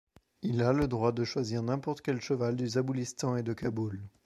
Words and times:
Il 0.41 0.63
a 0.63 0.73
le 0.73 0.87
droit 0.87 1.11
de 1.11 1.23
choisir 1.23 1.61
n'importe 1.61 2.01
quel 2.01 2.19
cheval 2.21 2.55
du 2.55 2.67
Zaboulistan 2.67 3.37
et 3.37 3.43
de 3.43 3.53
Kaboul. 3.53 4.01